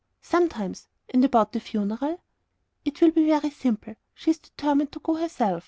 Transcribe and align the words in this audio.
"Sometimes. 0.23 0.87
And 1.13 1.23
about 1.23 1.51
the 1.51 1.59
funeral?" 1.59 2.23
"It 2.83 3.01
will 3.01 3.11
be 3.11 3.27
very 3.27 3.51
simple. 3.51 3.93
She 4.15 4.31
is 4.31 4.39
determined 4.39 4.91
to 4.93 4.99
go 4.99 5.13
herself. 5.13 5.59